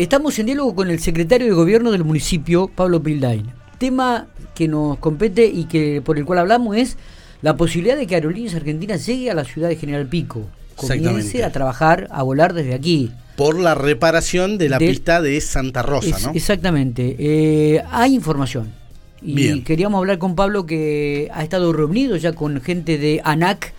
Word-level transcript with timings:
Estamos 0.00 0.38
en 0.38 0.46
diálogo 0.46 0.74
con 0.74 0.88
el 0.88 0.98
secretario 0.98 1.46
de 1.46 1.52
Gobierno 1.52 1.90
del 1.90 2.04
municipio, 2.04 2.68
Pablo 2.74 3.02
Pildain. 3.02 3.44
Tema 3.76 4.28
que 4.54 4.66
nos 4.66 4.96
compete 4.96 5.44
y 5.44 5.64
que 5.64 6.00
por 6.00 6.16
el 6.16 6.24
cual 6.24 6.38
hablamos 6.38 6.74
es 6.78 6.96
la 7.42 7.58
posibilidad 7.58 7.98
de 7.98 8.06
que 8.06 8.14
Aerolíneas 8.14 8.54
Argentinas 8.54 9.04
llegue 9.04 9.30
a 9.30 9.34
la 9.34 9.44
ciudad 9.44 9.68
de 9.68 9.76
General 9.76 10.06
Pico. 10.06 10.46
Comience 10.74 11.44
a 11.44 11.52
trabajar, 11.52 12.08
a 12.12 12.22
volar 12.22 12.54
desde 12.54 12.72
aquí. 12.72 13.12
Por 13.36 13.60
la 13.60 13.74
reparación 13.74 14.56
de 14.56 14.70
la 14.70 14.78
pista 14.78 15.20
de 15.20 15.38
Santa 15.42 15.82
Rosa, 15.82 16.18
¿no? 16.22 16.32
Exactamente. 16.34 17.16
Eh, 17.18 17.82
hay 17.90 18.14
información. 18.14 18.72
Y 19.20 19.60
queríamos 19.60 19.98
hablar 19.98 20.16
con 20.16 20.34
Pablo 20.34 20.64
que 20.64 21.28
ha 21.30 21.42
estado 21.42 21.74
reunido 21.74 22.16
ya 22.16 22.32
con 22.32 22.62
gente 22.62 22.96
de 22.96 23.20
ANAC 23.22 23.74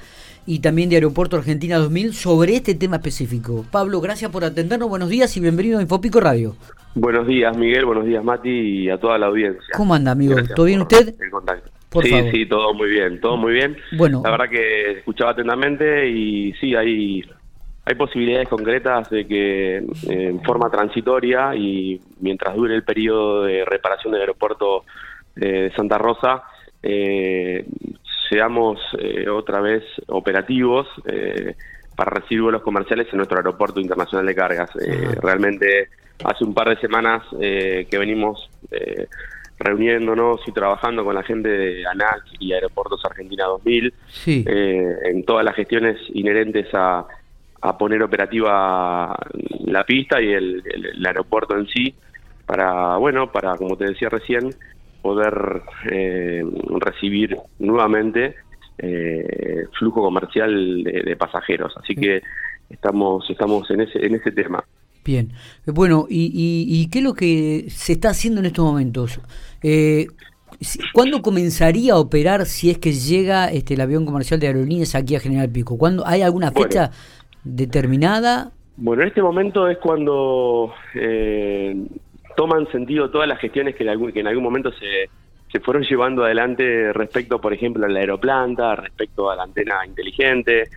y 0.46 0.60
también 0.60 0.90
de 0.90 0.96
Aeropuerto 0.96 1.38
Argentina 1.38 1.78
2000 1.78 2.14
sobre 2.14 2.56
este 2.56 2.76
tema 2.76 2.98
específico. 2.98 3.66
Pablo, 3.72 4.02
gracias 4.02 4.32
por 4.32 4.44
atendernos, 4.44 4.90
buenos 4.90 5.10
días 5.10 5.36
y 5.38 5.40
bienvenido 5.40 5.80
a 5.80 5.82
Infopico 5.82 6.20
Radio. 6.20 6.56
Buenos 6.96 7.26
días, 7.28 7.56
Miguel, 7.58 7.86
buenos 7.86 8.06
días, 8.06 8.24
Mati, 8.24 8.50
y 8.50 8.90
a 8.90 8.98
toda 8.98 9.18
la 9.18 9.28
audiencia. 9.28 9.64
¿Cómo 9.76 9.94
anda, 9.94 10.12
amigo? 10.12 10.36
¿Todo 10.56 10.66
bien 10.66 10.82
usted? 10.82 11.14
El 11.20 11.30
contacto. 11.30 11.70
sí, 12.02 12.32
sí, 12.32 12.46
todo 12.46 12.74
muy 12.74 12.90
bien, 12.90 13.22
todo 13.22 13.38
muy 13.38 13.54
bien. 13.54 13.78
Bueno. 13.98 14.22
La 14.24 14.32
verdad 14.32 14.50
que 14.50 14.92
escuchaba 14.92 15.32
atentamente 15.32 16.10
y 16.10 16.52
sí, 16.60 16.76
hay, 16.76 17.24
hay 17.86 17.96
posibilidades 17.96 18.50
concretas 18.50 19.10
de 19.10 19.26
que 19.26 19.78
en 19.78 20.42
forma 20.44 20.70
transitoria 20.70 21.56
y 21.56 22.02
mientras 22.20 22.56
dure 22.56 22.76
el 22.76 22.84
periodo 22.84 23.44
de 23.44 23.64
reparación 23.64 24.12
del 24.12 24.22
aeropuerto 24.22 24.84
de 25.36 25.72
Santa 25.76 25.98
Rosa, 25.98 26.44
eh, 26.84 27.66
seamos 28.32 28.80
eh, 28.98 29.28
otra 29.30 29.60
vez 29.60 29.84
operativos 30.08 30.88
eh, 31.06 31.56
para 31.98 32.12
recibir 32.12 32.44
vuelos 32.44 32.62
comerciales 32.62 33.08
en 33.12 33.18
nuestro 33.18 33.38
aeropuerto 33.38 33.82
internacional 33.82 34.26
de 34.26 34.34
cargas. 34.34 34.70
Eh, 34.78 35.16
realmente 35.22 35.90
hace 36.24 36.46
un 36.46 36.54
par 36.54 36.70
de 36.70 36.80
semanas 36.80 37.24
que 37.32 37.98
venimos 37.98 38.50
reuniéndonos 39.58 40.40
y 40.48 40.52
trabajando 40.52 41.04
con 41.04 41.16
la 41.16 41.24
gente 41.24 41.50
de 41.50 41.86
ANAC 41.86 42.24
y 42.40 42.54
Aeropuertos 42.54 43.04
Argentina 43.04 43.46
2000 43.46 43.94
en 44.28 45.26
todas 45.26 45.44
las 45.44 45.56
gestiones 45.56 45.98
inherentes 46.14 46.68
a, 46.74 47.08
poner 47.78 48.04
operativa 48.04 49.16
la 49.66 49.84
pista 49.84 50.22
y 50.22 50.32
el, 50.32 50.64
el, 50.66 51.06
aeropuerto 51.06 51.58
en 51.58 51.68
sí 51.68 51.94
para, 52.46 52.98
bueno, 52.98 53.32
para, 53.32 53.56
como 53.56 53.76
te 53.78 53.86
decía 53.86 54.10
recién, 54.10 54.54
poder 55.02 55.62
eh, 55.90 56.44
recibir 56.80 57.38
nuevamente 57.60 58.36
eh, 58.78 59.66
flujo 59.78 60.02
comercial 60.02 60.84
de, 60.84 61.16
pasajeros. 61.16 61.74
Así 61.78 61.96
que 61.96 62.22
estamos 62.70 63.30
estamos 63.30 63.70
en 63.72 63.82
ese 63.82 64.06
en 64.06 64.16
ese 64.16 64.32
tema. 64.32 64.64
Bien, 65.04 65.32
bueno, 65.66 66.06
¿y, 66.08 66.32
y, 66.68 66.88
qué 66.90 67.00
es 67.00 67.04
lo 67.04 67.16
que 67.16 67.66
se 67.70 67.94
está 67.94 68.10
haciendo 68.10 68.40
en 68.40 68.46
estos 68.46 68.64
momentos? 68.64 69.20
Eh, 69.64 70.06
¿Cuándo 70.94 71.24
comenzaría 71.24 71.94
a 71.94 71.98
operar 71.98 72.46
si 72.46 72.70
es 72.70 72.78
que 72.78 72.92
llega 72.92 73.48
este, 73.48 73.74
el 73.74 73.82
avión 73.82 74.06
comercial 74.06 74.40
de 74.40 74.48
aerolíneas 74.48 74.94
aquí 74.94 75.16
a 75.16 75.20
General 75.20 75.50
Pico? 75.50 75.78
¿Cuándo, 75.78 76.06
¿Hay 76.06 76.22
alguna 76.22 76.52
fecha 76.52 76.92
determinada? 77.44 78.52
Bueno, 78.78 79.02
en 79.02 79.08
este 79.08 79.22
momento 79.22 79.68
es 79.68 79.78
cuando 79.80 80.72
eh, 80.94 81.76
toman 82.36 82.70
sentido 82.72 83.10
todas 83.10 83.28
las 83.28 83.40
gestiones 83.40 83.76
que 83.76 83.84
en 83.84 83.90
algún, 83.90 84.12
que 84.12 84.20
en 84.20 84.28
algún 84.28 84.44
momento 84.44 84.72
se, 84.74 85.10
se 85.52 85.60
fueron 85.60 85.84
llevando 85.84 86.24
adelante 86.24 86.94
respecto, 86.94 87.42
por 87.42 87.54
ejemplo, 87.54 87.86
a 87.86 87.90
la 87.90 88.00
aeroplanta, 88.00 88.76
respecto 88.76 89.30
a 89.30 89.36
la 89.36 89.44
antena 89.44 89.86
inteligente, 89.86 90.70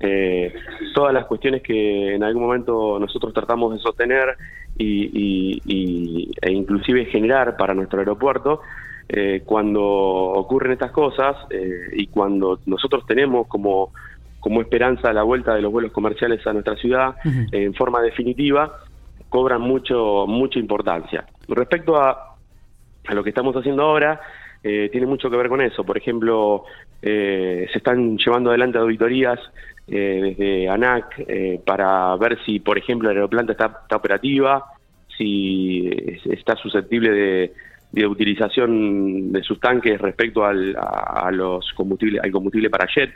eh, 0.00 0.52
todas 0.94 1.14
las 1.14 1.24
cuestiones 1.24 1.62
que 1.62 2.14
en 2.14 2.22
algún 2.22 2.42
momento 2.42 2.98
nosotros 3.00 3.32
tratamos 3.32 3.72
de 3.72 3.80
sostener 3.80 4.36
y, 4.76 6.30
e 6.40 6.52
inclusive 6.52 7.06
generar 7.06 7.56
para 7.56 7.74
nuestro 7.74 8.00
aeropuerto. 8.00 8.60
Eh, 9.08 9.42
cuando 9.46 9.82
ocurren 9.82 10.72
estas 10.72 10.92
cosas 10.92 11.34
eh, 11.48 11.88
y 11.94 12.08
cuando 12.08 12.60
nosotros 12.66 13.06
tenemos 13.06 13.46
como, 13.48 13.92
como 14.38 14.60
esperanza 14.60 15.12
la 15.14 15.22
vuelta 15.22 15.54
de 15.54 15.62
los 15.62 15.72
vuelos 15.72 15.92
comerciales 15.92 16.46
a 16.46 16.52
nuestra 16.52 16.76
ciudad 16.76 17.16
en 17.50 17.72
forma 17.72 18.02
definitiva, 18.02 18.70
cobran 19.28 19.60
mucho 19.60 20.26
mucha 20.26 20.58
importancia. 20.58 21.24
Respecto 21.48 21.96
a, 21.96 22.36
a 23.06 23.14
lo 23.14 23.22
que 23.22 23.30
estamos 23.30 23.54
haciendo 23.56 23.82
ahora, 23.82 24.20
eh, 24.62 24.88
tiene 24.90 25.06
mucho 25.06 25.30
que 25.30 25.36
ver 25.36 25.48
con 25.48 25.60
eso. 25.60 25.84
Por 25.84 25.96
ejemplo, 25.96 26.64
eh, 27.00 27.66
se 27.72 27.78
están 27.78 28.16
llevando 28.18 28.50
adelante 28.50 28.78
auditorías 28.78 29.38
eh, 29.86 30.34
desde 30.36 30.68
ANAC 30.68 31.26
para 31.64 32.14
ver 32.16 32.38
si, 32.44 32.60
por 32.60 32.78
ejemplo, 32.78 33.08
la 33.08 33.14
aeroplanta 33.14 33.52
está, 33.52 33.82
operativa, 33.94 34.64
si 35.16 35.88
está 36.24 36.56
susceptible 36.56 37.10
de, 37.10 37.52
de, 37.92 38.06
utilización 38.06 39.32
de 39.32 39.42
sus 39.42 39.58
tanques 39.60 40.00
respecto 40.00 40.44
al, 40.44 40.76
a, 40.76 41.30
los 41.32 41.72
combustibles, 41.74 42.22
al 42.22 42.30
combustible 42.30 42.70
para 42.70 42.86
jets, 42.86 43.14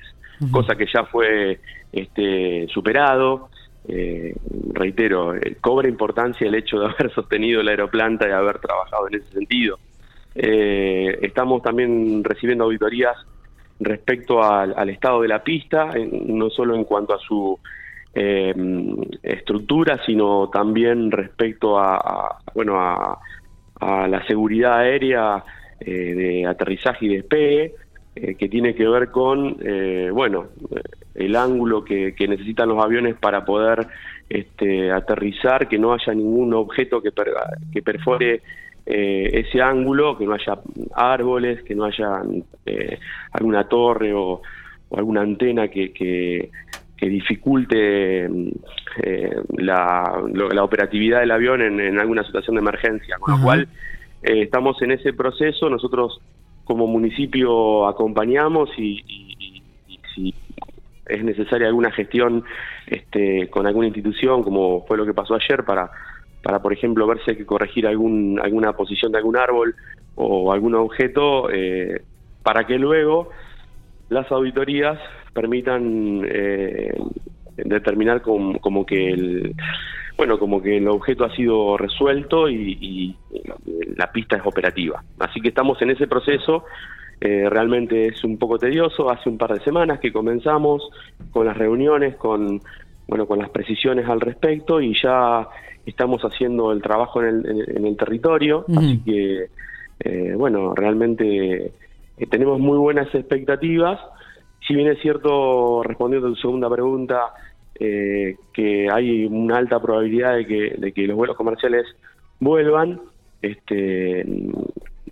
cosa 0.50 0.75
que 0.75 0.87
ya 0.93 1.05
fue 1.05 1.61
este, 1.93 2.67
superado 2.69 3.50
eh, 3.88 4.34
reitero, 4.72 5.34
eh, 5.34 5.56
cobra 5.60 5.88
importancia 5.88 6.47
el 6.47 6.54
hecho 6.54 6.78
de 6.78 6.87
haber 6.87 7.10
sostenido 7.15 7.62
la 7.62 7.72
aeroplanta 7.72 8.28
y 8.28 8.32
haber 8.32 8.59
trabajado 8.59 9.09
en 9.09 9.15
ese 9.15 9.32
sentido. 9.32 9.78
Eh, 10.34 11.19
estamos 11.22 11.62
también 11.62 12.25
recibiendo 12.25 12.65
auditorías 12.65 13.16
respecto 13.81 14.43
al, 14.43 14.88
estado 14.88 15.22
de 15.22 15.28
la 15.28 15.43
pista, 15.43 15.91
no 16.26 16.50
solo 16.50 16.76
en 16.76 16.84
cuanto 16.84 17.15
a 17.15 17.19
su 17.19 17.59
eh, 18.15 18.54
estructura, 19.22 20.00
sino 20.06 20.49
también 20.50 21.10
respecto 21.10 21.78
a, 21.78 22.38
bueno 22.54 22.78
a, 22.78 23.19
la 23.81 24.25
seguridad 24.28 24.78
aérea 24.78 25.43
de 25.81 26.47
aterrizaje 26.47 27.06
y 27.06 27.16
despegue, 27.16 27.75
que 28.15 28.49
tiene 28.49 28.75
que 28.75 28.87
ver 28.87 29.11
con 29.11 29.56
bueno 30.12 30.49
el 31.15 31.37
ángulo 31.37 31.84
que, 31.84 32.15
necesitan 32.28 32.69
los 32.69 32.83
aviones 32.83 33.17
para 33.17 33.45
poder 33.45 33.87
este, 34.28 34.91
aterrizar, 34.91 35.69
que 35.69 35.78
no 35.78 35.93
haya 35.93 36.15
ningún 36.15 36.55
objeto 36.55 37.03
que, 37.03 37.11
que 37.73 37.83
perfore 37.83 38.43
eh, 38.84 39.31
ese 39.33 39.61
ángulo, 39.61 40.17
que 40.17 40.27
no 40.27 40.34
haya 40.34 40.59
árboles, 40.95 41.62
que 41.62 41.75
no 41.75 41.84
haya 41.84 42.23
eh, 42.67 42.99
alguna 43.33 43.69
torre 43.69 44.12
o, 44.15 44.43
alguna 44.94 45.23
antena 45.23 45.69
que, 45.69 45.93
que, 45.93 46.50
dificulte 47.00 48.27
eh, 48.27 49.37
la, 49.56 50.23
la, 50.33 50.62
operatividad 50.62 51.19
del 51.19 51.33
avión 51.33 51.61
en, 51.61 51.99
alguna 51.99 52.23
situación 52.23 52.55
de 52.55 52.61
emergencia. 52.61 53.17
Con 53.19 53.39
lo 53.39 53.43
cual, 53.43 53.69
estamos 54.23 54.81
en 54.83 54.93
ese 54.93 55.12
proceso, 55.12 55.69
nosotros 55.69 56.21
como 56.65 56.87
municipio 56.87 57.87
acompañamos 57.87 58.71
y, 58.78 59.62
si 60.15 60.34
es 61.06 61.25
necesaria 61.25 61.67
alguna 61.67 61.91
gestión 61.91 62.45
este, 62.87 63.49
con 63.49 63.67
alguna 63.67 63.87
institución, 63.87 64.43
como 64.43 64.84
fue 64.87 64.97
lo 64.97 65.06
que 65.06 65.15
pasó 65.15 65.34
ayer, 65.34 65.65
para, 65.65 65.91
para 66.43 66.61
por 66.61 66.73
ejemplo, 66.73 67.06
ver 67.06 67.19
si 67.25 67.33
hay 67.33 67.37
que 67.37 67.47
corregir 67.47 67.87
algún, 67.87 68.39
alguna 68.43 68.73
posición 68.75 69.12
de 69.12 69.19
algún 69.19 69.37
árbol 69.37 69.75
o 70.15 70.53
algún 70.53 70.75
objeto, 70.75 71.50
eh, 71.50 72.03
para 72.43 72.67
que 72.67 72.79
luego 72.79 73.31
las 74.09 74.31
auditorías 74.31 74.99
permitan 75.33 76.23
eh, 76.27 76.94
determinar 77.56 78.23
como, 78.23 78.87
que 78.87 79.11
el 79.11 79.55
bueno 80.17 80.39
como 80.39 80.62
que 80.62 80.77
el 80.77 80.89
objeto 80.89 81.25
ha 81.25 81.34
sido 81.34 81.77
resuelto 81.77 82.49
y, 82.49 82.78
y 82.81 83.17
la 83.97 84.11
pista 84.12 84.37
es 84.37 84.43
operativa 84.45 85.03
así 85.19 85.41
que 85.41 85.49
estamos 85.49 85.81
en 85.83 85.91
ese 85.91 86.06
proceso 86.06 86.65
eh, 87.25 87.49
realmente 87.49 88.09
es 88.09 88.25
un 88.25 88.37
poco 88.37 88.59
tedioso. 88.59 89.09
Hace 89.09 89.28
un 89.28 89.39
par 89.39 89.55
de 89.55 89.62
semanas 89.62 90.00
que 90.00 90.12
comenzamos 90.12 90.91
con 91.31 91.47
las 91.47 91.56
reuniones, 91.56 92.17
con 92.17 92.61
bueno, 93.06 93.27
con 93.27 93.39
las 93.39 93.50
precisiones 93.50 94.09
al 94.09 94.21
respecto 94.21 94.81
y 94.81 94.93
ya 95.00 95.47
estamos 95.87 96.21
haciendo 96.23 96.73
el 96.73 96.83
trabajo 96.83 97.23
en 97.23 97.47
el, 97.47 97.97
territorio. 97.97 98.65
Así 98.76 99.00
que, 99.05 99.47
eh, 100.00 100.35
bueno, 100.37 100.75
realmente 100.75 101.67
eh, 102.17 102.26
tenemos 102.29 102.58
muy 102.58 102.79
buenas 102.79 103.15
expectativas. 103.15 104.00
Si 104.67 104.75
bien 104.75 104.88
es 104.88 105.00
cierto, 105.00 105.85
respondiendo 105.85 106.26
a 106.26 106.31
tu 106.31 106.37
segunda 106.37 106.69
pregunta, 106.69 107.35
que 108.52 108.88
hay 108.90 109.25
una 109.26 109.58
alta 109.58 109.81
probabilidad 109.81 110.37
de 110.37 110.46
que, 110.46 110.75
de 110.79 110.93
que 110.93 111.06
los 111.06 111.17
vuelos 111.17 111.37
comerciales 111.37 111.87
vuelvan, 112.38 113.00
este, 113.40 114.25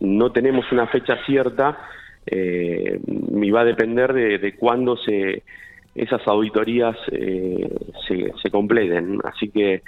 no 0.00 0.32
tenemos 0.32 0.70
una 0.72 0.86
fecha 0.86 1.16
cierta 1.26 1.78
eh, 2.26 3.00
va 3.52 3.62
a 3.62 3.64
depender 3.64 4.12
de, 4.12 4.54
cuándo 4.56 4.96
se 4.96 5.42
esas 5.94 6.26
auditorías 6.26 6.96
eh, 7.10 7.68
se, 8.06 8.50
completen. 8.50 9.18
Así 9.24 9.48
que 9.48 9.82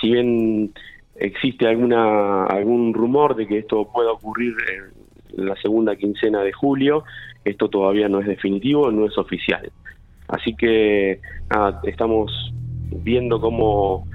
si 0.00 0.12
bien 0.12 0.72
existe 1.14 1.66
alguna 1.66 2.44
algún 2.44 2.92
rumor 2.92 3.34
de 3.36 3.46
que 3.46 3.58
esto 3.58 3.90
pueda 3.90 4.12
ocurrir 4.12 4.54
en 5.34 5.46
la 5.46 5.56
segunda 5.56 5.96
quincena 5.96 6.42
de 6.42 6.52
julio, 6.52 7.04
esto 7.44 7.68
todavía 7.68 8.08
no 8.08 8.20
es 8.20 8.26
definitivo, 8.26 8.90
no 8.90 9.06
es 9.06 9.16
oficial. 9.16 9.70
Así 10.28 10.54
que 10.56 11.20
estamos 11.84 12.52
viendo 12.90 13.40
cómo 13.40 14.06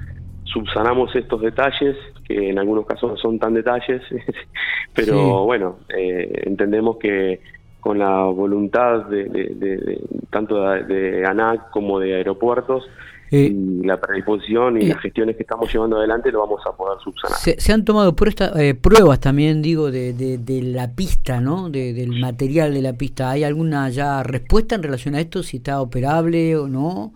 subsanamos 0.44 1.14
estos 1.16 1.40
detalles, 1.40 1.96
que 2.26 2.50
en 2.50 2.58
algunos 2.58 2.86
casos 2.86 3.10
no 3.10 3.16
son 3.16 3.38
tan 3.38 3.54
detalles, 3.54 4.02
pero 4.94 5.44
bueno, 5.44 5.78
eh, 5.96 6.42
entendemos 6.44 6.98
que 6.98 7.40
con 7.80 7.98
la 7.98 8.24
voluntad 8.24 9.06
de, 9.06 10.00
tanto 10.30 10.62
de, 10.62 11.26
ANAC 11.26 11.70
como 11.70 11.98
de 11.98 12.14
aeropuertos, 12.14 12.88
eh, 13.32 13.50
y 13.50 13.86
la 13.86 13.98
predisposición 13.98 14.80
y 14.80 14.86
las 14.86 15.00
gestiones 15.00 15.36
que 15.36 15.42
estamos 15.42 15.72
llevando 15.72 15.96
adelante 15.96 16.30
lo 16.30 16.40
vamos 16.40 16.60
a 16.66 16.76
poder 16.76 16.98
subsanar. 17.02 17.38
Se, 17.38 17.72
han 17.72 17.84
tomado 17.84 18.14
pruebas 18.14 19.20
también, 19.20 19.62
digo, 19.62 19.90
de, 19.90 20.60
la 20.62 20.94
pista, 20.94 21.40
¿no? 21.40 21.70
del 21.70 22.20
material 22.20 22.74
de 22.74 22.82
la 22.82 22.92
pista. 22.92 23.30
¿Hay 23.30 23.42
alguna 23.42 23.88
ya 23.88 24.22
respuesta 24.22 24.74
en 24.74 24.82
relación 24.82 25.14
a 25.14 25.20
esto, 25.20 25.42
si 25.42 25.56
está 25.56 25.80
operable 25.80 26.56
o 26.56 26.68
no? 26.68 27.12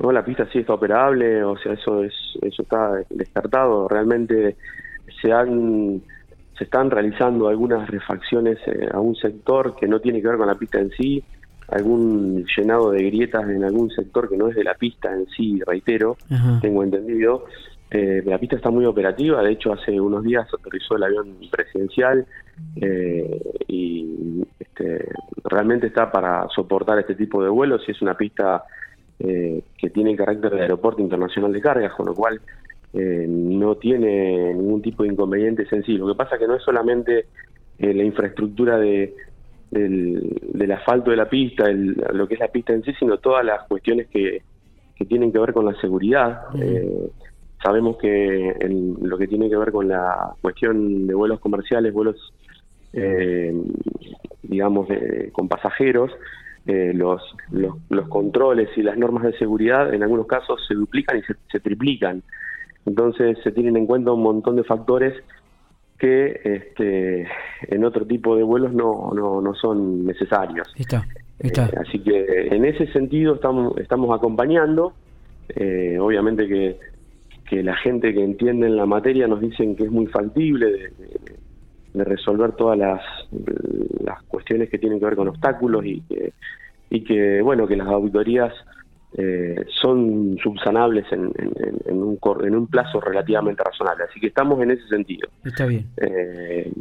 No, 0.00 0.10
la 0.10 0.24
pista 0.24 0.48
sí 0.50 0.60
está 0.60 0.74
operable, 0.74 1.44
o 1.44 1.56
sea, 1.58 1.74
eso 1.74 2.02
es 2.02 2.14
eso 2.40 2.62
está 2.62 3.04
descartado. 3.10 3.88
Realmente 3.88 4.56
se 5.20 5.32
han 5.32 6.02
se 6.56 6.64
están 6.64 6.90
realizando 6.90 7.48
algunas 7.48 7.88
refacciones 7.88 8.58
eh, 8.66 8.88
a 8.92 9.00
un 9.00 9.14
sector 9.16 9.76
que 9.76 9.86
no 9.86 10.00
tiene 10.00 10.20
que 10.20 10.28
ver 10.28 10.38
con 10.38 10.46
la 10.46 10.54
pista 10.54 10.78
en 10.80 10.90
sí, 10.90 11.22
algún 11.68 12.44
llenado 12.56 12.90
de 12.90 13.02
grietas 13.04 13.48
en 13.48 13.64
algún 13.64 13.90
sector 13.90 14.28
que 14.28 14.36
no 14.36 14.48
es 14.48 14.56
de 14.56 14.64
la 14.64 14.74
pista 14.74 15.12
en 15.12 15.26
sí, 15.28 15.60
reitero, 15.66 16.16
tengo 16.60 16.82
entendido. 16.82 17.46
Eh, 17.90 18.22
la 18.24 18.38
pista 18.38 18.56
está 18.56 18.70
muy 18.70 18.86
operativa, 18.86 19.42
de 19.42 19.52
hecho 19.52 19.72
hace 19.72 20.00
unos 20.00 20.24
días 20.24 20.46
autorizó 20.50 20.96
el 20.96 21.02
avión 21.02 21.36
presidencial 21.50 22.26
eh, 22.76 23.38
y 23.68 24.42
este, 24.58 25.08
realmente 25.44 25.88
está 25.88 26.10
para 26.10 26.48
soportar 26.54 26.98
este 26.98 27.14
tipo 27.14 27.42
de 27.42 27.50
vuelos 27.50 27.82
y 27.86 27.90
es 27.90 28.00
una 28.00 28.14
pista 28.16 28.64
eh, 29.18 29.62
que 29.76 29.90
tiene 29.90 30.16
carácter 30.16 30.52
de 30.52 30.62
aeropuerto 30.62 31.02
internacional 31.02 31.52
de 31.52 31.60
cargas, 31.60 31.92
con 31.92 32.06
lo 32.06 32.14
cual 32.14 32.40
eh, 32.94 33.26
no 33.28 33.74
tiene 33.74 34.54
ningún 34.54 34.80
tipo 34.80 35.02
de 35.02 35.10
inconveniente 35.10 35.66
sencillo. 35.66 36.06
Lo 36.06 36.14
que 36.14 36.18
pasa 36.18 36.36
es 36.36 36.40
que 36.40 36.48
no 36.48 36.56
es 36.56 36.62
solamente 36.62 37.26
la 37.78 38.04
infraestructura 38.04 38.78
de, 38.78 39.12
del, 39.72 40.72
asfalto 40.72 41.10
de 41.10 41.16
la 41.16 41.28
pista, 41.28 41.64
lo 41.70 42.28
que 42.28 42.34
es 42.34 42.40
la 42.40 42.48
pista 42.48 42.72
en 42.72 42.82
sí, 42.84 42.92
sino 42.98 43.18
todas 43.18 43.44
las 43.44 43.66
cuestiones 43.66 44.06
que, 44.08 44.42
que 44.94 45.04
tienen 45.04 45.32
que 45.32 45.38
ver 45.38 45.52
con 45.52 45.66
la 45.66 45.74
seguridad. 45.80 46.42
sabemos 47.62 47.96
que 47.96 48.50
en 48.60 48.96
lo 49.00 49.18
que 49.18 49.26
tiene 49.26 49.48
que 49.48 49.56
ver 49.56 49.72
con 49.72 49.88
la 49.88 50.34
cuestión 50.40 51.06
de 51.06 51.14
vuelos 51.14 51.40
comerciales, 51.40 51.92
vuelos, 51.92 52.32
digamos, 54.42 54.88
con 55.32 55.48
pasajeros, 55.48 56.12
eh, 56.64 56.92
los, 56.94 57.20
los, 57.50 58.08
controles 58.08 58.68
y 58.76 58.82
las 58.82 58.96
normas 58.96 59.24
de 59.24 59.36
seguridad 59.36 59.92
en 59.92 60.04
algunos 60.04 60.28
casos 60.28 60.64
se 60.68 60.74
duplican 60.74 61.18
y 61.18 61.22
se, 61.50 61.58
triplican. 61.58 62.22
Entonces 62.86 63.36
se 63.42 63.50
tienen 63.50 63.76
en 63.76 63.86
cuenta 63.86 64.12
un 64.12 64.22
montón 64.22 64.54
de 64.54 64.62
factores 64.62 65.12
que 66.02 66.40
este, 66.42 67.28
en 67.68 67.84
otro 67.84 68.04
tipo 68.04 68.34
de 68.34 68.42
vuelos 68.42 68.72
no, 68.72 69.12
no, 69.14 69.40
no 69.40 69.54
son 69.54 70.04
necesarios. 70.04 70.66
Está, 70.76 71.06
está. 71.38 71.66
Eh, 71.66 71.78
así 71.80 72.00
que 72.00 72.48
en 72.50 72.64
ese 72.64 72.88
sentido 72.88 73.36
estamos, 73.36 73.78
estamos 73.78 74.12
acompañando. 74.12 74.94
Eh, 75.50 75.98
obviamente 76.00 76.48
que, 76.48 76.76
que 77.48 77.62
la 77.62 77.76
gente 77.76 78.12
que 78.12 78.24
entiende 78.24 78.66
en 78.66 78.76
la 78.76 78.84
materia 78.84 79.28
nos 79.28 79.40
dicen 79.40 79.76
que 79.76 79.84
es 79.84 79.92
muy 79.92 80.08
factible 80.08 80.72
de, 80.72 80.90
de 81.94 82.04
resolver 82.04 82.50
todas 82.56 82.76
las, 82.76 83.00
las 84.00 84.20
cuestiones 84.24 84.70
que 84.70 84.78
tienen 84.78 84.98
que 84.98 85.04
ver 85.04 85.14
con 85.14 85.28
obstáculos 85.28 85.86
y 85.86 86.00
que, 86.00 86.32
y 86.90 87.04
que 87.04 87.42
bueno, 87.42 87.68
que 87.68 87.76
las 87.76 87.86
auditorías 87.86 88.52
eh, 89.14 89.56
son 89.80 90.38
subsanables 90.42 91.04
en, 91.12 91.32
en, 91.86 92.02
un, 92.02 92.18
en 92.44 92.56
un 92.56 92.66
plazo 92.66 93.00
relativamente 93.00 93.62
razonable. 93.62 94.04
Así 94.08 94.20
que 94.20 94.28
estamos 94.28 94.60
en 94.62 94.70
ese 94.70 94.86
sentido. 94.88 95.28
Está 95.44 95.66
bien. 95.66 95.86
Eh, 95.98 96.72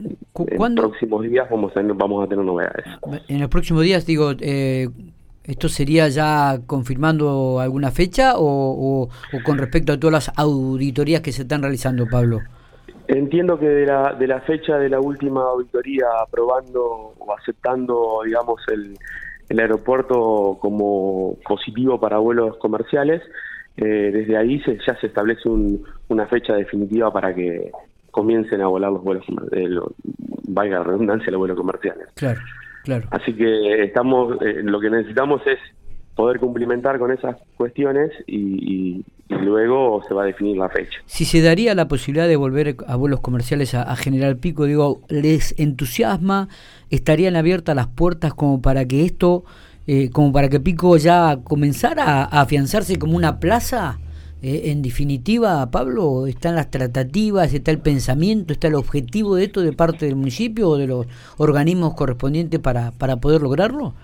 en 0.00 0.58
los 0.58 0.70
próximos 0.74 1.22
días 1.22 1.48
vamos 1.50 1.72
a, 1.72 1.74
tener, 1.74 1.94
vamos 1.94 2.24
a 2.24 2.28
tener 2.28 2.44
novedades. 2.44 2.84
En 3.28 3.40
los 3.40 3.48
próximos 3.48 3.82
días, 3.82 4.06
digo, 4.06 4.32
eh, 4.40 4.88
¿esto 5.44 5.68
sería 5.68 6.08
ya 6.08 6.60
confirmando 6.66 7.58
alguna 7.58 7.90
fecha 7.90 8.34
o, 8.36 9.02
o, 9.02 9.08
con 9.44 9.58
respecto 9.58 9.92
a 9.92 9.98
todas 9.98 10.12
las 10.28 10.38
auditorías 10.38 11.22
que 11.22 11.32
se 11.32 11.42
están 11.42 11.62
realizando, 11.62 12.06
Pablo? 12.06 12.40
Entiendo 13.08 13.58
que 13.58 13.66
de 13.66 13.86
la, 13.86 14.12
de 14.12 14.26
la 14.26 14.40
fecha 14.42 14.76
de 14.76 14.90
la 14.90 15.00
última 15.00 15.42
auditoría 15.42 16.04
aprobando 16.22 17.14
o 17.18 17.34
aceptando, 17.34 18.20
digamos, 18.24 18.60
el, 18.70 18.94
el 19.48 19.60
aeropuerto 19.60 20.58
como 20.60 21.36
positivo 21.46 21.98
para 21.98 22.18
vuelos 22.18 22.56
comerciales, 22.58 23.22
eh, 23.76 24.10
desde 24.12 24.36
ahí 24.36 24.60
se, 24.60 24.78
ya 24.86 24.96
se 25.00 25.06
establece 25.06 25.48
una 26.08 26.26
fecha 26.26 26.54
definitiva 26.54 27.12
para 27.12 27.34
que 27.34 27.70
comiencen 28.10 28.60
a 28.60 28.66
volar 28.66 28.92
los 28.92 29.02
vuelos, 29.02 29.24
eh, 29.52 29.68
valga 30.48 30.78
la 30.78 30.84
redundancia, 30.84 31.30
los 31.30 31.38
vuelos 31.38 31.56
comerciales. 31.56 32.08
Claro, 32.14 32.40
claro. 32.82 33.06
Así 33.10 33.32
que 33.34 33.84
estamos, 33.84 34.40
eh, 34.42 34.62
lo 34.62 34.80
que 34.80 34.90
necesitamos 34.90 35.40
es 35.46 35.58
poder 36.18 36.40
cumplimentar 36.40 36.98
con 36.98 37.12
esas 37.12 37.36
cuestiones 37.56 38.10
y, 38.26 39.04
luego 39.28 40.02
se 40.08 40.14
va 40.14 40.24
a 40.24 40.26
definir 40.26 40.56
la 40.56 40.68
fecha. 40.68 40.98
Si 41.06 41.24
se 41.24 41.40
daría 41.40 41.76
la 41.76 41.86
posibilidad 41.86 42.26
de 42.26 42.34
volver 42.34 42.76
a 42.88 42.96
vuelos 42.96 43.20
comerciales 43.20 43.72
a, 43.74 43.94
General 43.94 44.36
Pico, 44.36 44.64
digo, 44.64 45.00
¿les 45.08 45.54
entusiasma? 45.60 46.48
¿Estarían 46.90 47.36
abiertas 47.36 47.76
las 47.76 47.86
puertas 47.86 48.34
como 48.34 48.60
para 48.60 48.84
que 48.86 49.04
esto, 49.04 49.44
eh, 49.86 50.10
como 50.10 50.32
para 50.32 50.48
que 50.48 50.58
Pico 50.58 50.96
ya 50.96 51.38
comenzara 51.44 52.24
a, 52.24 52.40
afianzarse 52.40 52.98
como 52.98 53.16
una 53.16 53.38
plaza? 53.38 54.00
Eh, 54.42 54.72
en 54.72 54.82
definitiva, 54.82 55.70
Pablo, 55.70 56.26
¿están 56.26 56.56
las 56.56 56.68
tratativas, 56.68 57.54
está 57.54 57.70
el 57.70 57.78
pensamiento, 57.78 58.52
está 58.52 58.66
el 58.66 58.74
objetivo 58.74 59.36
de 59.36 59.44
esto 59.44 59.60
de 59.60 59.72
parte 59.72 60.06
del 60.06 60.16
municipio 60.16 60.70
o 60.70 60.78
de 60.78 60.88
los 60.88 61.06
organismos 61.36 61.94
correspondientes 61.94 62.58
para, 62.58 62.90
para 62.90 63.18
poder 63.18 63.40
lograrlo? 63.40 63.94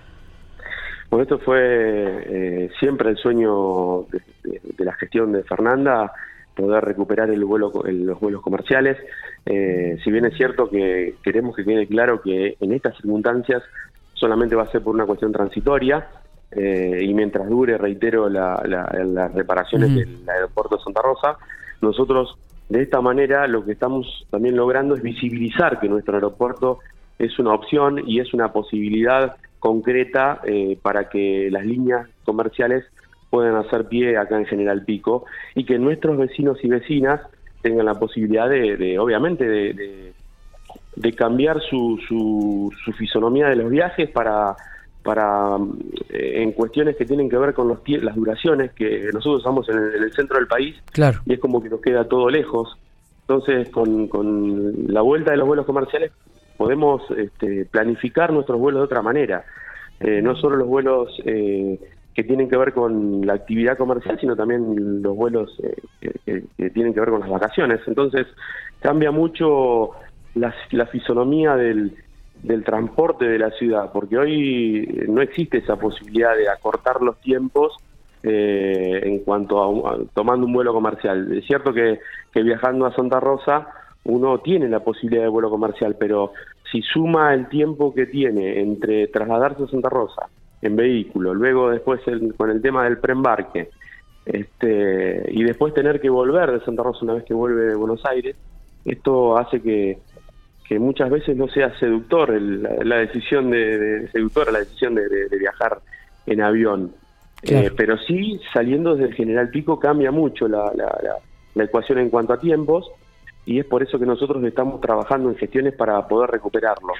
Bueno, 1.15 1.23
esto 1.23 1.39
fue 1.45 1.61
eh, 1.61 2.69
siempre 2.77 3.09
el 3.09 3.15
sueño 3.15 4.01
de, 4.11 4.83
la 4.83 4.91
gestión 4.95 5.31
de 5.31 5.43
Fernanda, 5.43 6.11
poder 6.53 6.83
recuperar 6.83 7.29
el 7.29 7.45
vuelo, 7.45 7.71
los 7.85 8.19
vuelos 8.19 8.41
comerciales. 8.41 8.97
Eh, 9.45 9.97
si 10.03 10.11
bien 10.11 10.25
es 10.25 10.35
cierto 10.35 10.69
que 10.69 11.15
queremos 11.23 11.55
que 11.55 11.63
quede 11.63 11.87
claro 11.87 12.21
que 12.21 12.57
en 12.59 12.73
estas 12.73 12.97
circunstancias 12.97 13.63
solamente 14.13 14.57
va 14.57 14.63
a 14.63 14.71
ser 14.71 14.81
por 14.81 14.93
una 14.93 15.05
cuestión 15.05 15.31
transitoria 15.31 16.05
eh, 16.51 16.99
y 17.01 17.13
mientras 17.13 17.47
dure, 17.47 17.77
reitero, 17.77 18.27
las 18.27 19.33
reparaciones 19.33 19.95
del 19.95 20.29
aeropuerto 20.29 20.75
de 20.75 20.83
Santa 20.83 21.01
Rosa, 21.01 21.37
nosotros 21.79 22.37
de 22.67 22.81
esta 22.81 22.99
manera 22.99 23.47
lo 23.47 23.63
que 23.63 23.71
estamos 23.71 24.27
también 24.31 24.57
logrando 24.57 24.95
es 24.95 25.01
visibilizar 25.01 25.79
que 25.79 25.87
nuestro 25.87 26.15
aeropuerto 26.15 26.79
es 27.17 27.39
una 27.39 27.53
opción 27.53 28.01
y 28.05 28.19
es 28.19 28.33
una 28.33 28.51
posibilidad 28.51 29.37
concreta 29.65 30.41
eh, 30.43 30.77
para 30.79 31.09
que 31.09 31.49
las 31.49 31.65
líneas 31.65 32.07
comerciales 32.23 32.85
puedan 33.31 33.55
hacer 33.55 33.87
pie 33.87 34.15
acá 34.15 34.37
en 34.37 34.45
General 34.45 34.85
Pico 34.85 35.25
y 35.55 35.65
que 35.65 35.79
nuestros 35.79 36.19
vecinos 36.19 36.63
y 36.63 36.67
vecinas 36.67 37.19
tengan 37.63 37.87
la 37.87 37.95
posibilidad 37.95 38.47
de, 38.47 38.99
obviamente, 38.99 39.43
de, 39.43 40.13
de, 40.95 41.13
cambiar 41.13 41.59
su, 41.61 41.99
su, 42.07 42.71
fisonomía 42.95 43.47
de 43.47 43.55
los 43.55 43.71
viajes 43.71 44.07
para, 44.11 44.55
para 45.01 45.57
eh, 46.09 46.43
en 46.43 46.51
cuestiones 46.51 46.95
que 46.95 47.05
tienen 47.05 47.27
que 47.27 47.37
ver 47.37 47.55
con 47.55 47.67
los 47.67 47.79
las 48.03 48.15
duraciones, 48.15 48.71
que 48.73 49.09
nosotros 49.11 49.39
estamos 49.39 49.67
en 49.67 49.77
el, 49.77 50.13
centro 50.13 50.37
del 50.37 50.45
país 50.45 50.75
claro. 50.91 51.21
y 51.25 51.33
es 51.33 51.39
como 51.39 51.59
que 51.63 51.69
nos 51.69 51.81
queda 51.81 52.07
todo 52.07 52.29
lejos. 52.29 52.77
Entonces, 53.21 53.67
con, 53.69 54.07
con 54.09 54.93
la 54.93 55.01
vuelta 55.01 55.31
de 55.31 55.37
los 55.37 55.47
vuelos 55.47 55.65
comerciales 55.65 56.11
podemos 56.57 57.01
este, 57.11 57.65
planificar 57.65 58.31
nuestros 58.31 58.59
vuelos 58.59 58.81
de 58.81 58.85
otra 58.85 59.01
manera. 59.01 59.45
Eh, 59.99 60.21
no 60.21 60.35
solo 60.35 60.57
los 60.57 60.67
vuelos 60.67 61.09
eh, 61.25 61.79
que 62.13 62.23
tienen 62.23 62.49
que 62.49 62.57
ver 62.57 62.73
con 62.73 63.25
la 63.25 63.33
actividad 63.33 63.77
comercial, 63.77 64.19
sino 64.19 64.35
también 64.35 65.01
los 65.01 65.15
vuelos 65.15 65.57
eh, 65.63 66.43
que, 66.57 66.69
tienen 66.71 66.93
que 66.93 66.99
ver 66.99 67.09
con 67.09 67.21
las 67.21 67.29
vacaciones. 67.29 67.81
Entonces, 67.87 68.27
cambia 68.79 69.11
mucho 69.11 69.91
la, 70.33 70.53
fisonomía 70.87 71.55
del, 71.55 71.95
del 72.43 72.63
transporte 72.63 73.25
de 73.25 73.39
la 73.39 73.51
ciudad, 73.51 73.91
porque 73.93 74.17
hoy 74.17 75.05
no 75.07 75.21
existe 75.21 75.59
esa 75.59 75.77
posibilidad 75.77 76.35
de 76.35 76.49
acortar 76.49 77.01
los 77.01 77.19
tiempos 77.21 77.75
en 78.27 79.19
cuanto 79.19 79.87
a, 79.87 79.99
tomando 80.15 80.47
un 80.47 80.53
vuelo 80.53 80.73
comercial. 80.73 81.31
Es 81.31 81.45
cierto 81.45 81.71
que, 81.71 81.99
que 82.33 82.41
viajando 82.41 82.87
a 82.87 82.95
Santa 82.95 83.19
Rosa 83.19 83.67
uno 84.05 84.39
tiene 84.39 84.69
la 84.69 84.81
posibilidad 84.81 85.23
de 85.23 85.29
vuelo 85.29 85.49
comercial, 85.49 85.95
pero 85.99 86.33
si 86.71 86.81
suma 86.81 87.33
el 87.33 87.47
tiempo 87.49 87.93
que 87.93 88.05
tiene 88.05 88.59
entre 88.59 89.07
trasladarse 89.07 89.63
a 89.63 89.67
Santa 89.67 89.89
Rosa 89.89 90.27
en 90.61 90.75
vehículo, 90.75 91.33
luego 91.33 91.69
después 91.69 92.01
con 92.37 92.51
el 92.51 92.61
tema 92.61 92.83
del 92.85 92.99
preembarque, 92.99 93.69
este, 94.25 95.23
y 95.31 95.43
después 95.43 95.73
tener 95.73 95.99
que 95.99 96.09
volver 96.09 96.51
de 96.51 96.65
Santa 96.65 96.83
Rosa 96.83 96.99
una 97.03 97.13
vez 97.15 97.23
que 97.23 97.33
vuelve 97.33 97.65
de 97.65 97.75
Buenos 97.75 98.03
Aires, 98.05 98.35
esto 98.83 99.37
hace 99.37 99.61
que, 99.61 99.97
que 100.67 100.77
muchas 100.77 101.09
veces 101.09 101.35
no 101.35 101.47
sea 101.47 101.77
seductor 101.79 102.29
la, 102.39 102.97
decisión 102.97 103.49
de, 103.49 104.07
seductora 104.11 104.51
la 104.51 104.59
decisión 104.59 104.95
de, 104.95 105.07
viajar 105.39 105.79
en 106.27 106.41
avión. 106.41 106.91
Eh, 107.43 107.71
pero 107.75 107.97
sí, 107.97 108.39
saliendo 108.53 108.95
desde 108.95 109.09
el 109.09 109.15
General 109.15 109.49
Pico 109.49 109.79
cambia 109.79 110.11
mucho 110.11 110.47
la, 110.47 110.71
la 111.53 111.63
ecuación 111.63 111.99
en 111.99 112.09
cuanto 112.09 112.33
a 112.33 112.39
tiempos 112.39 112.91
y 113.45 113.59
es 113.59 113.65
por 113.65 113.83
eso 113.83 113.99
que 113.99 114.05
nosotros 114.05 114.43
estamos 114.43 114.81
trabajando 114.81 115.29
en 115.29 115.35
gestiones 115.35 115.73
para 115.75 116.07
poder 116.07 116.31
recuperarlo. 116.31 116.93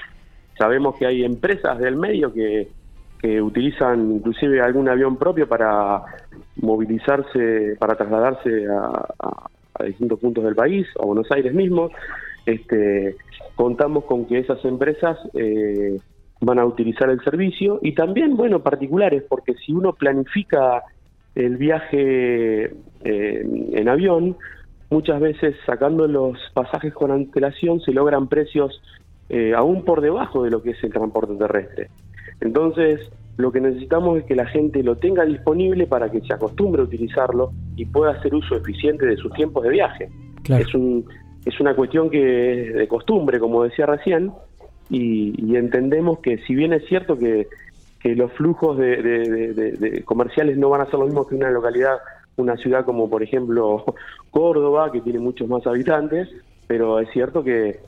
Sabemos 0.56 0.96
que 0.96 1.06
hay 1.06 1.24
empresas 1.24 1.78
del 1.78 1.96
medio 1.96 2.32
que, 2.32 2.68
que 3.20 3.42
utilizan 3.42 4.16
inclusive 4.16 4.60
algún 4.60 4.88
avión 4.88 5.16
propio 5.16 5.48
para 5.48 6.02
movilizarse, 6.56 7.76
para 7.78 7.96
trasladarse 7.96 8.66
a, 8.68 9.84
distintos 9.84 10.18
puntos 10.20 10.42
del 10.44 10.54
país, 10.54 10.86
a 11.00 11.04
Buenos 11.04 11.30
Aires 11.30 11.52
mismo. 11.52 11.90
Este, 12.46 13.16
contamos 13.54 14.04
con 14.04 14.26
que 14.26 14.38
esas 14.38 14.64
empresas 14.64 15.18
eh, 15.34 15.98
van 16.40 16.58
a 16.58 16.64
utilizar 16.64 17.10
el 17.10 17.20
servicio 17.22 17.78
y 17.82 17.92
también, 17.92 18.36
bueno, 18.36 18.62
particulares, 18.62 19.24
porque 19.28 19.54
si 19.54 19.72
uno 19.72 19.92
planifica 19.92 20.82
el 21.34 21.56
viaje 21.56 22.70
eh, 23.04 23.46
en 23.72 23.88
avión, 23.88 24.36
muchas 24.90 25.20
veces 25.20 25.56
sacando 25.66 26.06
los 26.06 26.38
pasajes 26.54 26.92
con 26.92 27.10
antelación 27.10 27.80
se 27.80 27.92
logran 27.92 28.28
precios 28.28 28.80
eh, 29.28 29.54
aún 29.54 29.84
por 29.84 30.00
debajo 30.00 30.44
de 30.44 30.50
lo 30.50 30.62
que 30.62 30.70
es 30.70 30.84
el 30.84 30.92
transporte 30.92 31.34
terrestre. 31.34 31.88
Entonces, 32.40 33.10
lo 33.36 33.52
que 33.52 33.60
necesitamos 33.60 34.18
es 34.18 34.24
que 34.24 34.34
la 34.34 34.46
gente 34.46 34.82
lo 34.82 34.96
tenga 34.96 35.24
disponible 35.24 35.86
para 35.86 36.10
que 36.10 36.20
se 36.20 36.32
acostumbre 36.32 36.82
a 36.82 36.84
utilizarlo 36.84 37.52
y 37.76 37.84
pueda 37.86 38.12
hacer 38.12 38.34
uso 38.34 38.56
eficiente 38.56 39.06
de 39.06 39.16
sus 39.16 39.32
tiempos 39.32 39.64
de 39.64 39.70
viaje. 39.70 40.08
Es, 40.48 40.74
un, 40.74 41.04
es 41.44 41.58
una 41.60 41.74
cuestión 41.74 42.08
que 42.08 42.68
es 42.68 42.74
de 42.74 42.88
costumbre, 42.88 43.38
como 43.38 43.64
decía 43.64 43.86
recién, 43.86 44.32
y, 44.88 45.56
entendemos 45.56 46.20
que 46.20 46.38
si 46.46 46.54
bien 46.54 46.72
es 46.72 46.86
cierto 46.86 47.18
que, 47.18 47.48
que 48.00 48.14
los 48.14 48.32
flujos 48.32 48.78
de, 48.78 50.02
comerciales 50.04 50.56
no 50.56 50.68
van 50.68 50.82
a 50.82 50.84
ser 50.86 51.00
lo 51.00 51.06
mismo 51.06 51.26
que 51.26 51.34
una 51.34 51.50
localidad, 51.50 51.96
una 52.36 52.56
ciudad 52.56 52.84
como 52.84 53.08
por 53.08 53.22
ejemplo 53.22 53.84
Córdoba, 54.30 54.90
que 54.92 55.00
tiene 55.00 55.18
muchos 55.18 55.48
más 55.48 55.66
habitantes, 55.66 56.28
pero 56.66 57.00
es 57.00 57.10
cierto 57.10 57.42
que 57.42 57.80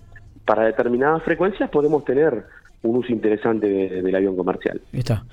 para 0.44 0.64
determinadas 0.64 1.22
frecuencias 1.22 1.70
podemos 1.70 2.04
tener 2.04 2.44
un 2.82 2.96
uso 2.96 3.12
interesante 3.12 3.68
del 3.68 4.14
avión 4.14 4.36
comercial. 4.36 4.80
Está. 4.92 5.24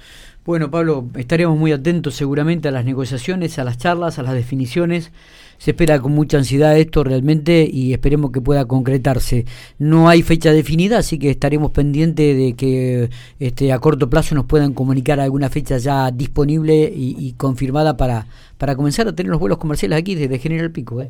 Bueno, 0.46 0.70
Pablo, 0.70 1.06
estaremos 1.18 1.58
muy 1.58 1.72
atentos 1.72 2.14
seguramente 2.14 2.68
a 2.68 2.72
las 2.72 2.86
negociaciones, 2.86 3.58
a 3.58 3.64
las 3.64 3.80
charlas, 3.80 4.20
a 4.20 4.24
las 4.24 4.36
definiciones. 4.36 5.12
Se 5.58 5.72
espera 5.72 6.00
con 6.00 6.12
mucha 6.12 6.38
ansiedad 6.38 6.78
esto 6.78 7.04
realmente 7.04 7.68
y 7.72 7.94
esperemos 7.94 8.32
que 8.32 8.42
pueda 8.42 8.66
concretarse. 8.66 9.46
No 9.80 10.08
hay 10.08 10.22
fecha 10.22 10.52
definida, 10.52 11.00
así 11.00 11.18
que 11.18 11.32
estaremos 11.32 11.72
pendientes 11.72 12.38
de 12.38 12.56
que 12.56 13.10
este, 13.40 13.74
a 13.74 13.80
corto 13.80 14.08
plazo 14.08 14.36
nos 14.36 14.46
puedan 14.46 14.74
comunicar 14.74 15.20
alguna 15.20 15.50
fecha 15.50 15.78
ya 15.78 16.12
disponible 16.12 16.92
y, 16.94 17.34
confirmada 17.38 17.98
para, 17.98 18.28
para 18.60 18.76
comenzar 18.76 19.08
a 19.08 19.16
tener 19.16 19.32
los 19.32 19.40
vuelos 19.40 19.58
comerciales 19.58 19.98
aquí 19.98 20.14
desde 20.14 20.38
General 20.38 20.72
Pico. 20.72 21.02
¿eh? 21.02 21.10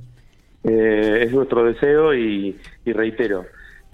Eh, 0.63 1.23
es 1.23 1.33
nuestro 1.33 1.65
deseo 1.65 2.13
y 2.13 2.55
reitero, 2.85 3.45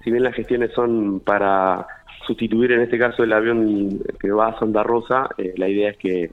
si 0.03 0.11
bien 0.11 0.23
las 0.23 0.35
gestiones 0.35 0.71
son 0.75 1.19
para 1.19 1.87
sustituir 2.25 2.71
en 2.71 2.81
este 2.81 2.97
caso 2.97 3.23
el 3.23 3.33
avión 3.33 3.99
que 4.19 4.31
va 4.31 4.49
a 4.49 4.59
Santa 4.59 4.83
Rosa, 4.83 5.29
eh, 5.37 5.53
la 5.57 5.69
idea 5.69 5.89
es 5.91 5.97
que, 5.97 6.31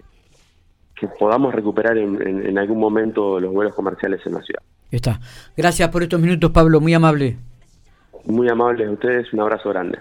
podamos 1.16 1.54
recuperar 1.54 1.96
en, 1.96 2.58
algún 2.58 2.80
momento 2.80 3.38
los 3.38 3.52
vuelos 3.52 3.72
comerciales 3.72 4.20
en 4.26 4.34
la 4.34 4.42
ciudad. 4.42 4.60
Está. 4.90 5.20
Gracias 5.56 5.88
por 5.90 6.02
estos 6.02 6.20
minutos, 6.20 6.50
Pablo, 6.50 6.80
muy 6.80 6.92
amable. 6.92 7.36
Muy 8.24 8.48
amable 8.48 8.84
a 8.84 8.90
ustedes, 8.90 9.32
un 9.32 9.40
abrazo 9.40 9.68
grande. 9.68 9.98